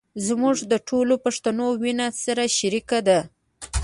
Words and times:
زموږ 0.27 0.57
د 0.71 0.73
ټولو 0.87 1.13
پښتنو 1.25 1.65
وينه 1.81 2.07
سره 2.23 2.43
شریکه 2.57 2.99
ده. 3.07 3.19